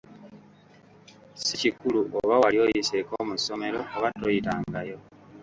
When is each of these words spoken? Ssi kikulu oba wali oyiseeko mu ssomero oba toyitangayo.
Ssi 1.35 1.55
kikulu 1.61 1.99
oba 2.19 2.35
wali 2.41 2.57
oyiseeko 2.65 3.13
mu 3.27 3.35
ssomero 3.39 3.79
oba 3.95 4.09
toyitangayo. 4.19 4.97